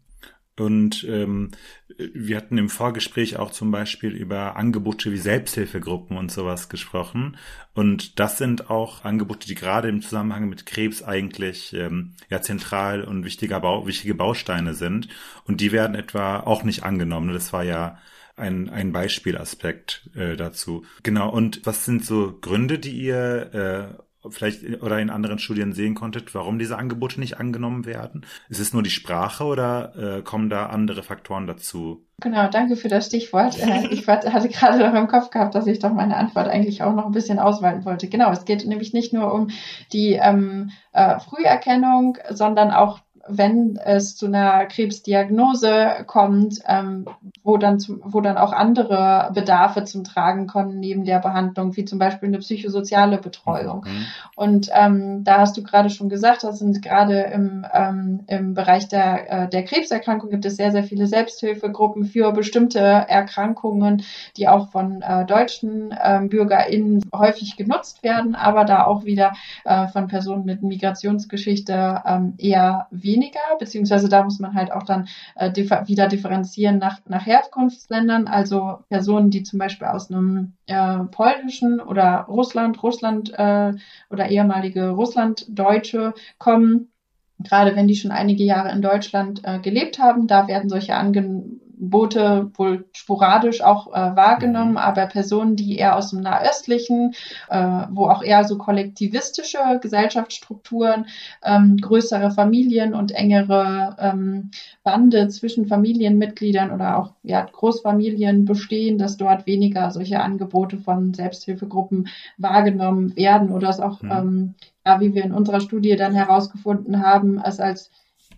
[0.59, 1.51] Und ähm,
[1.97, 7.37] wir hatten im Vorgespräch auch zum Beispiel über Angebote wie Selbsthilfegruppen und sowas gesprochen.
[7.75, 13.03] Und das sind auch Angebote, die gerade im Zusammenhang mit Krebs eigentlich ähm, ja zentral
[13.03, 15.09] und wichtiger Bau, wichtige Bausteine sind.
[15.45, 17.33] Und die werden etwa auch nicht angenommen.
[17.33, 17.99] Das war ja
[18.37, 20.85] ein, ein Beispielaspekt äh, dazu.
[21.03, 25.95] Genau, und was sind so Gründe, die ihr äh, vielleicht oder in anderen Studien sehen
[25.95, 28.27] konntet, warum diese Angebote nicht angenommen werden?
[28.49, 32.05] Ist es nur die Sprache oder äh, kommen da andere Faktoren dazu?
[32.21, 33.59] Genau, danke für das Stichwort.
[33.59, 36.95] Äh, ich hatte gerade noch im Kopf gehabt, dass ich doch meine Antwort eigentlich auch
[36.95, 38.09] noch ein bisschen ausweiten wollte.
[38.09, 39.49] Genau, es geht nämlich nicht nur um
[39.93, 47.07] die ähm, äh, Früherkennung, sondern auch wenn es zu einer Krebsdiagnose kommt, ähm,
[47.43, 51.85] wo dann zum, wo dann auch andere Bedarfe zum Tragen kommen neben der Behandlung, wie
[51.85, 53.85] zum Beispiel eine psychosoziale Betreuung.
[53.87, 54.07] Mhm.
[54.37, 58.89] Und ähm, da hast du gerade schon gesagt, das sind gerade im, ähm, im Bereich
[58.89, 64.03] der, äh, der Krebserkrankung gibt es sehr, sehr viele Selbsthilfegruppen für bestimmte Erkrankungen,
[64.37, 69.33] die auch von äh, deutschen ähm, BürgerInnen häufig genutzt werden, aber da auch wieder
[69.65, 75.09] äh, von Personen mit Migrationsgeschichte ähm, eher weniger, beziehungsweise da muss man halt auch dann
[75.37, 80.99] äh, differ wieder differenzieren nach, nach Herkunftsländern, also Personen, die zum Beispiel aus einem äh,
[81.11, 83.73] polnischen oder Russland, Russland äh,
[84.11, 86.91] oder ehemalige Russlanddeutsche kommen,
[87.39, 91.64] gerade wenn die schon einige Jahre in Deutschland äh, gelebt haben, da werden solche Angebote
[91.91, 94.77] Boote wohl sporadisch auch äh, wahrgenommen, mhm.
[94.77, 97.15] aber Personen, die eher aus dem nahöstlichen,
[97.49, 101.07] äh, wo auch eher so kollektivistische Gesellschaftsstrukturen,
[101.45, 104.51] ähm, größere Familien und engere ähm,
[104.83, 112.09] Bande zwischen Familienmitgliedern oder auch ja, Großfamilien bestehen, dass dort weniger solche Angebote von Selbsthilfegruppen
[112.37, 114.11] wahrgenommen werden oder es auch, mhm.
[114.11, 114.55] ähm,
[114.87, 117.91] ja, wie wir in unserer Studie dann herausgefunden haben, es als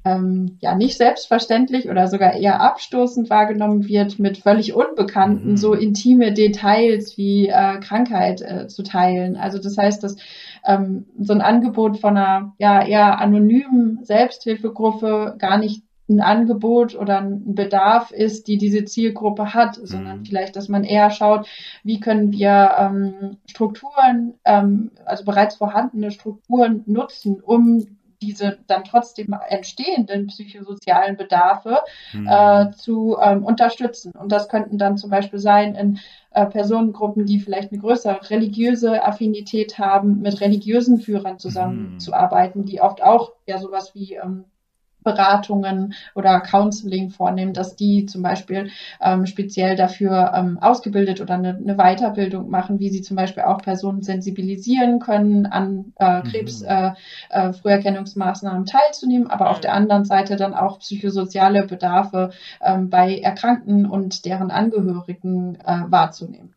[0.07, 5.57] ähm, ja nicht selbstverständlich oder sogar eher abstoßend wahrgenommen wird, mit völlig unbekannten mhm.
[5.57, 9.37] so intime Details wie äh, Krankheit äh, zu teilen.
[9.37, 10.17] Also das heißt, dass
[10.65, 17.19] ähm, so ein Angebot von einer ja eher anonymen Selbsthilfegruppe gar nicht ein Angebot oder
[17.19, 19.87] ein Bedarf ist, die diese Zielgruppe hat, mhm.
[19.87, 21.49] sondern vielleicht, dass man eher schaut,
[21.83, 27.96] wie können wir ähm, Strukturen, ähm, also bereits vorhandene Strukturen nutzen, um
[28.27, 31.79] diese dann trotzdem entstehenden psychosozialen Bedarfe
[32.13, 32.27] mhm.
[32.29, 34.13] äh, zu ähm, unterstützen.
[34.13, 35.99] Und das könnten dann zum Beispiel sein in
[36.33, 42.67] äh, Personengruppen, die vielleicht eine größere religiöse Affinität haben, mit religiösen Führern zusammenzuarbeiten, mhm.
[42.67, 44.45] die oft auch ja sowas wie ähm,
[45.07, 51.57] Beratungen oder Counseling vornehmen, dass die zum Beispiel ähm, speziell dafür ähm, ausgebildet oder eine,
[51.57, 58.67] eine, Weiterbildung machen, wie sie zum Beispiel auch Personen sensibilisieren können, an äh, Krebsfrüherkennungsmaßnahmen mhm.
[58.67, 63.87] äh, äh, teilzunehmen, aber auf der anderen Seite dann auch psychosoziale Bedarfe ähm, bei Erkrankten
[63.87, 66.53] und deren Angehörigen äh, wahrzunehmen.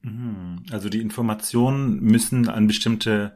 [0.00, 0.62] Mhm.
[0.72, 3.32] Also die Informationen müssen an bestimmte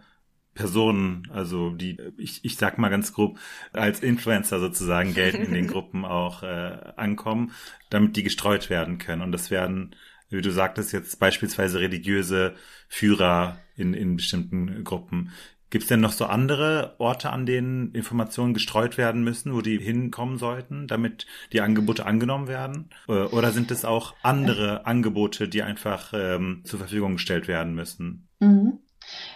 [0.57, 3.39] Personen, also die, ich, ich sag mal ganz grob,
[3.73, 7.53] als Influencer sozusagen gelten in den Gruppen auch äh, ankommen,
[7.91, 9.23] damit die gestreut werden können.
[9.23, 9.95] Und das werden,
[10.31, 12.55] wie du sagtest, jetzt beispielsweise religiöse
[12.89, 15.31] Führer in, in bestimmten Gruppen.
[15.69, 19.79] Gibt es denn noch so andere Orte, an denen Informationen gestreut werden müssen, wo die
[19.79, 22.91] hinkommen sollten, damit die Angebote angenommen werden?
[23.09, 28.29] Äh, oder sind es auch andere Angebote, die einfach ähm, zur Verfügung gestellt werden müssen?
[28.39, 28.79] Mhm.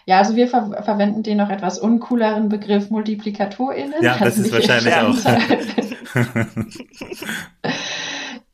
[0.07, 4.03] Ja, also wir ver verwenden den noch etwas uncooleren Begriff MultiplikatorInnen.
[4.03, 5.15] Ja, das ist wahrscheinlich auch.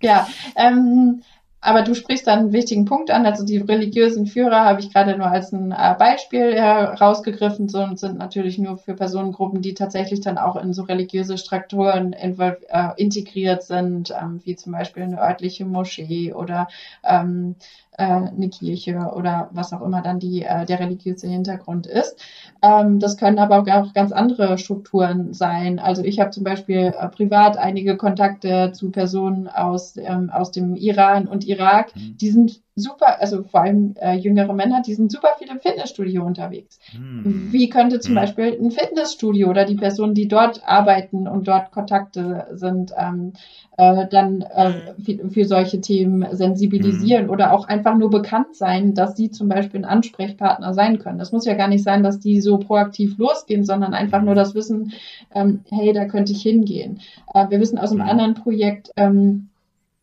[0.02, 1.22] ja, ähm,
[1.66, 3.26] aber du sprichst dann einen wichtigen Punkt an.
[3.26, 8.18] Also die religiösen Führer habe ich gerade nur als ein äh, Beispiel herausgegriffen und sind
[8.18, 14.12] natürlich nur für Personengruppen, die tatsächlich dann auch in so religiöse Strukturen äh, integriert sind,
[14.12, 16.68] ähm, wie zum Beispiel eine örtliche Moschee oder
[17.02, 17.56] ähm,
[17.98, 22.20] äh, eine Kirche oder was auch immer dann die, äh, der religiöse Hintergrund ist.
[22.62, 25.78] Ähm, das können aber auch ganz andere Strukturen sein.
[25.78, 30.76] Also ich habe zum Beispiel äh, privat einige Kontakte zu Personen aus, ähm, aus dem
[30.76, 31.94] Iran und Irak.
[31.96, 32.16] Mhm.
[32.18, 36.22] Die sind super, also vor allem äh, jüngere Männer, die sind super viel im Fitnessstudio
[36.22, 36.78] unterwegs.
[36.92, 37.48] Hm.
[37.50, 38.22] Wie könnte zum hm.
[38.22, 43.32] Beispiel ein Fitnessstudio oder die Personen, die dort arbeiten und dort Kontakte sind, ähm,
[43.78, 47.30] äh, dann äh, für, für, solche Themen sensibilisieren hm.
[47.30, 51.18] oder auch einfach nur bekannt sein, dass sie zum Beispiel ein Ansprechpartner sein können.
[51.18, 54.54] Das muss ja gar nicht sein, dass die so proaktiv losgehen, sondern einfach nur das
[54.54, 54.92] Wissen,
[55.34, 57.00] ähm, hey, da könnte ich hingehen.
[57.32, 58.08] Äh, wir wissen aus einem hm.
[58.10, 59.48] anderen Projekt, ähm,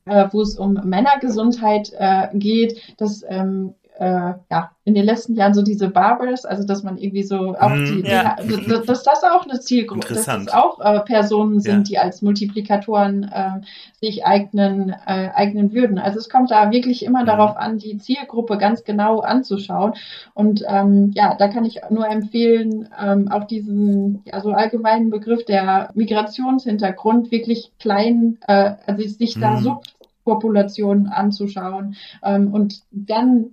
[0.06, 5.54] äh, wo es um Männergesundheit äh, geht, dass ähm, äh, ja, in den letzten Jahren
[5.54, 8.36] so diese Barbers, also dass man irgendwie so auch mm, die, ja.
[8.42, 11.84] die, dass das auch eine Zielgruppe, dass das auch äh, Personen sind, ja.
[11.84, 13.62] die als Multiplikatoren äh,
[14.02, 16.00] sich eignen, äh, eignen würden.
[16.00, 17.28] Also es kommt da wirklich immer mm.
[17.28, 19.94] darauf an, die Zielgruppe ganz genau anzuschauen.
[20.34, 25.46] Und ähm, ja, da kann ich nur empfehlen, ähm, auch diesen ja, so allgemeinen Begriff
[25.46, 29.64] der Migrationshintergrund wirklich klein, äh, also sich da mm.
[29.64, 33.52] Subpopulationen anzuschauen ähm, und dann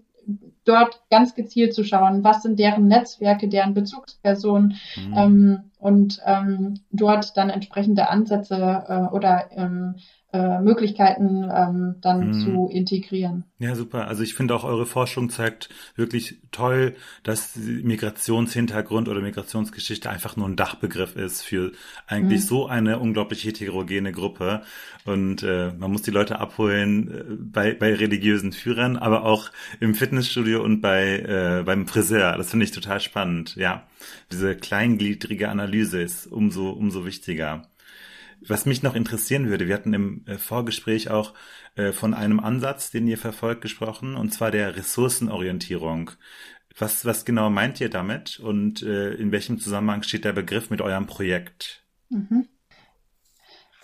[0.70, 5.14] dort ganz gezielt zu schauen, was sind deren Netzwerke, deren Bezugspersonen mhm.
[5.16, 9.96] ähm, und ähm, dort dann entsprechende Ansätze äh, oder ähm,
[10.32, 12.32] äh, Möglichkeiten ähm, dann mhm.
[12.32, 13.44] zu integrieren.
[13.58, 14.06] Ja, super.
[14.06, 20.48] Also ich finde auch eure Forschung zeigt wirklich toll, dass Migrationshintergrund oder Migrationsgeschichte einfach nur
[20.48, 21.72] ein Dachbegriff ist für
[22.06, 22.46] eigentlich mhm.
[22.46, 24.62] so eine unglaublich heterogene Gruppe.
[25.04, 29.94] Und äh, man muss die Leute abholen äh, bei, bei religiösen Führern, aber auch im
[29.94, 32.36] Fitnessstudio und bei äh, beim Friseur.
[32.36, 33.56] Das finde ich total spannend.
[33.56, 33.82] Ja,
[34.30, 37.69] diese kleingliedrige Analyse ist umso umso wichtiger.
[38.46, 41.34] Was mich noch interessieren würde, wir hatten im äh, Vorgespräch auch
[41.76, 46.12] äh, von einem Ansatz, den ihr verfolgt, gesprochen, und zwar der Ressourcenorientierung.
[46.78, 50.80] Was, was genau meint ihr damit und äh, in welchem Zusammenhang steht der Begriff mit
[50.80, 51.82] eurem Projekt?
[52.08, 52.46] Mhm.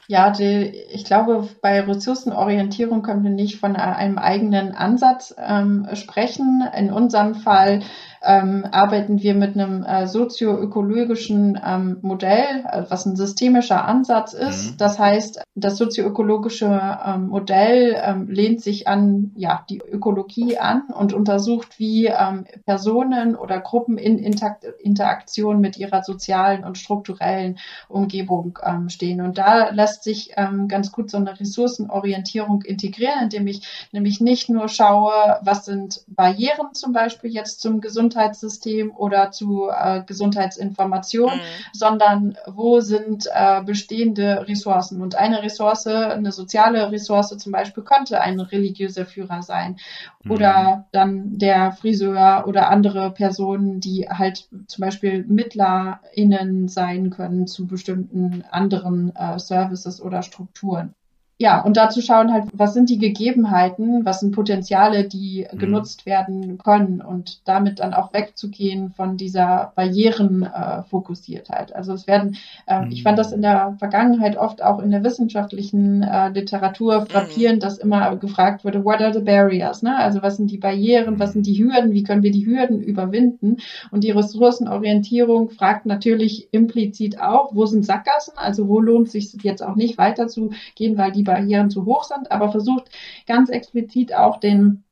[0.09, 6.63] Ja, die, ich glaube, bei Ressourcenorientierung können wir nicht von einem eigenen Ansatz ähm, sprechen.
[6.77, 7.83] In unserem Fall
[8.27, 14.73] ähm, arbeiten wir mit einem äh, sozioökologischen ähm, Modell, äh, was ein systemischer Ansatz ist.
[14.73, 14.77] Mhm.
[14.79, 21.13] Das heißt, das sozioökologische ähm, Modell ähm, lehnt sich an ja, die Ökologie an und
[21.13, 27.59] untersucht, wie ähm, Personen oder Gruppen in Inter Interaktion mit ihrer sozialen und strukturellen
[27.89, 29.21] Umgebung ähm, stehen.
[29.21, 34.49] Und da lässt sich ähm, ganz gut so eine Ressourcenorientierung integrieren, indem ich nämlich nicht
[34.49, 41.35] nur schaue, was sind Barrieren zum Beispiel jetzt zum Gesundheits Gesundheitssystem oder zu äh, Gesundheitsinformation,
[41.37, 41.41] mhm.
[41.73, 45.03] sondern wo sind äh, bestehende Ressourcen.
[45.03, 49.77] Und eine Ressource, eine soziale Ressource zum Beispiel, könnte ein religiöser Führer sein
[50.25, 50.31] mhm.
[50.31, 57.67] oder dann der Friseur oder andere Personen, die halt zum Beispiel MittlerInnen sein können zu
[57.67, 60.95] bestimmten anderen äh, Services oder Strukturen
[61.39, 65.59] ja, und dazu schauen halt, was sind die Gegebenheiten, was sind Potenziale, die mhm.
[65.59, 71.73] genutzt werden können und damit dann auch wegzugehen von dieser Barrierenfokussiertheit.
[71.73, 72.91] Äh, also es werden, äh, mhm.
[72.91, 77.07] ich fand das in der Vergangenheit oft auch in der wissenschaftlichen äh, Literatur mhm.
[77.07, 77.61] frappierend, mhm.
[77.61, 79.83] dass immer gefragt wurde, what are the barriers?
[79.83, 79.95] Ne?
[79.95, 83.59] Also was sind die Barrieren, was sind die Hürden, wie können wir die Hürden überwinden?
[83.91, 88.33] Und die Ressourcenorientierung fragt natürlich implizit auch, wo sind Sackgassen?
[88.37, 92.31] Also wo lohnt es sich jetzt auch nicht weiterzugehen, weil die Barrieren zu hoch sind,
[92.33, 92.91] aber versucht
[93.27, 94.85] ganz explizit auch den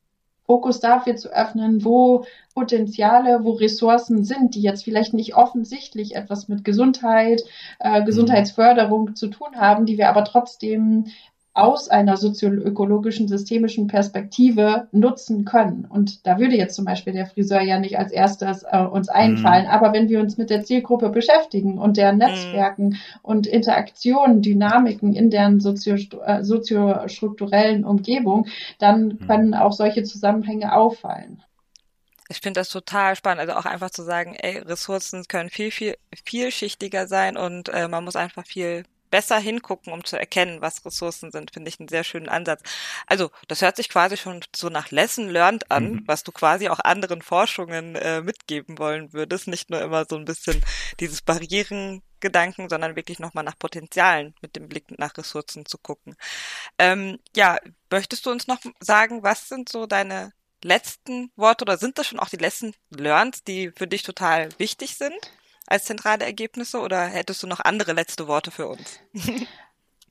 [0.47, 6.49] Fokus dafür zu öffnen, wo Potenziale, wo Ressourcen sind, die jetzt vielleicht nicht offensichtlich etwas
[6.49, 7.43] mit Gesundheit,
[7.79, 11.07] äh, Gesundheitsförderung zu tun haben, die wir aber trotzdem
[11.55, 15.87] aus einer sozioökologischen, systemischen Perspektive nutzen können.
[15.89, 19.67] Und da würde jetzt zum Beispiel der Friseur ja nicht als erstes äh, uns einfallen.
[19.67, 19.71] Mhm.
[19.71, 22.25] Aber wenn wir uns mit der Zielgruppe beschäftigen und deren mhm.
[22.25, 22.97] Netzwerken mhm.
[23.23, 25.95] und Interaktionen, Dynamiken in deren sozio,
[26.27, 28.49] äh, soziostrukturellen Umgebung,
[28.81, 29.27] dann mhm.
[29.27, 31.41] können auch solche Zusammenhänge auffallen.
[32.29, 35.97] Ich finde das total spannend, also auch einfach zu sagen, ey, Ressourcen können viel, viel,
[36.25, 41.31] vielschichtiger sein und äh, man muss einfach viel besser hingucken, um zu erkennen, was Ressourcen
[41.31, 42.63] sind, finde ich einen sehr schönen Ansatz.
[43.07, 46.03] Also, das hört sich quasi schon so nach Lesson Learned an, mhm.
[46.07, 49.47] was du quasi auch anderen Forschungen äh, mitgeben wollen würdest.
[49.47, 50.61] Nicht nur immer so ein bisschen
[50.99, 56.17] dieses Barrierengedanken, sondern wirklich nochmal nach Potenzialen mit dem Blick nach Ressourcen zu gucken.
[56.81, 57.59] Ähm, ja,
[57.93, 60.33] möchtest du uns noch sagen, was sind so deine
[60.65, 64.97] letzten Worte oder sind das schon auch die Lesson Learned, die für dich total wichtig
[64.97, 65.31] sind?
[65.67, 69.01] Als zentrale Ergebnisse oder hättest du noch andere letzte Worte für uns?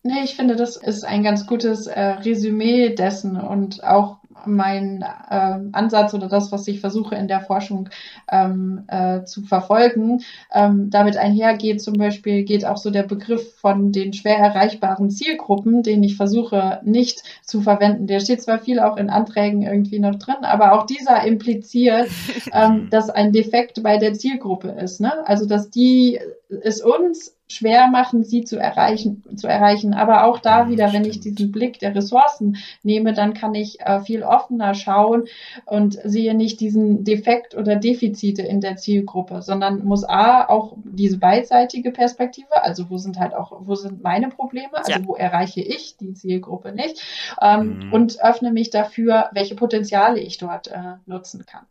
[0.06, 5.60] Nee, ich finde, das ist ein ganz gutes äh, Resümee dessen und auch mein äh,
[5.72, 7.90] Ansatz oder das, was ich versuche in der Forschung
[8.32, 10.22] ähm, äh, zu verfolgen.
[10.54, 15.84] Ähm, damit einhergeht zum Beispiel, geht auch so der Begriff von den schwer erreichbaren Zielgruppen,
[15.84, 18.08] den ich versuche nicht zu verwenden.
[18.08, 22.10] Der steht zwar viel auch in Anträgen irgendwie noch drin, aber auch dieser impliziert,
[22.54, 25.00] ähm, dass ein Defekt bei der Zielgruppe ist.
[25.00, 25.12] Ne?
[25.26, 26.20] Also, dass die
[26.62, 29.94] es uns schwer machen, sie zu erreichen, zu erreichen.
[29.94, 34.02] Aber auch da wieder, wenn ich diesen Blick der Ressourcen nehme, dann kann ich äh,
[34.02, 35.26] viel offener schauen
[35.66, 41.18] und sehe nicht diesen Defekt oder Defizite in der Zielgruppe, sondern muss A auch diese
[41.18, 45.06] beidseitige Perspektive, also wo sind halt auch, wo sind meine Probleme, also ja.
[45.06, 47.02] wo erreiche ich die Zielgruppe nicht,
[47.42, 47.94] ähm, mhm.
[47.94, 51.66] und öffne mich dafür, welche Potenziale ich dort äh, nutzen kann.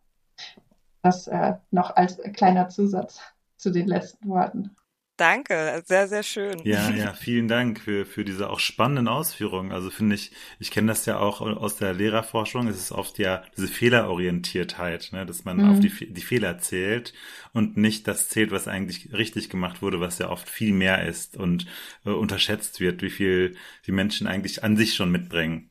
[1.01, 3.19] Das äh, noch als kleiner Zusatz
[3.57, 4.71] zu den letzten Worten.
[5.17, 6.59] Danke, sehr, sehr schön.
[6.63, 9.71] Ja, ja, vielen Dank für, für diese auch spannenden Ausführungen.
[9.71, 13.43] Also finde ich, ich kenne das ja auch aus der Lehrerforschung, es ist oft ja
[13.55, 15.69] diese Fehlerorientiertheit, ne, dass man mhm.
[15.69, 17.13] auf die, die Fehler zählt
[17.53, 21.37] und nicht das zählt, was eigentlich richtig gemacht wurde, was ja oft viel mehr ist
[21.37, 21.67] und
[22.05, 25.69] äh, unterschätzt wird, wie viel die Menschen eigentlich an sich schon mitbringen.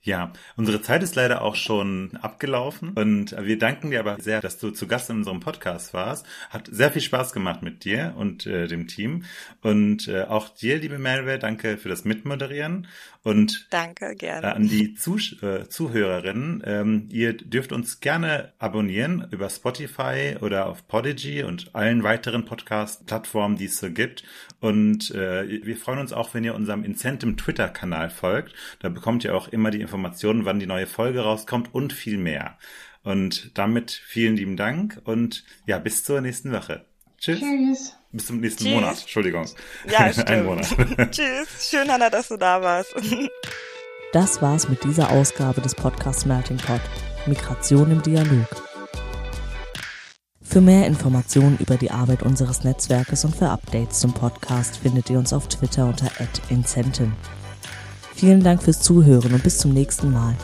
[0.00, 4.56] Ja, unsere Zeit ist leider auch schon abgelaufen und wir danken dir aber sehr, dass
[4.56, 6.24] du zu Gast in unserem Podcast warst.
[6.50, 9.24] Hat sehr viel Spaß gemacht mit dir und äh, dem Team
[9.60, 12.86] und äh, auch dir, liebe Melve, danke für das Mitmoderieren
[13.28, 16.62] und danke gerne äh, an die Zuh äh, Zuhörerinnen.
[16.64, 23.58] Ähm, ihr dürft uns gerne abonnieren über Spotify oder auf Podigy und allen weiteren Podcast-Plattformen,
[23.58, 24.22] die es so gibt.
[24.60, 28.54] Und äh, wir freuen uns auch, wenn ihr unserem Incentum Twitter-Kanal folgt.
[28.78, 32.56] Da bekommt ihr auch immer die Informationen, wann die neue Folge rauskommt und viel mehr.
[33.02, 36.87] Und damit vielen lieben Dank und ja, bis zur nächsten Woche.
[37.18, 37.40] Tschüss.
[37.40, 37.94] Tschüss.
[38.12, 38.74] Bis zum nächsten Tschüss.
[38.74, 39.00] Monat.
[39.00, 39.46] Entschuldigung.
[39.90, 40.30] Ja, stimmt.
[40.30, 40.66] Ein Monat.
[41.10, 41.70] Tschüss.
[41.70, 42.94] Schön, Hanna, dass du da warst.
[44.12, 46.80] Das war's mit dieser Ausgabe des Podcasts Melting Pot.
[47.26, 48.46] Migration im Dialog.
[50.40, 55.18] Für mehr Informationen über die Arbeit unseres Netzwerkes und für Updates zum Podcast findet ihr
[55.18, 56.10] uns auf Twitter unter
[56.48, 57.12] @incentin.
[58.14, 60.34] Vielen Dank fürs Zuhören und bis zum nächsten Mal.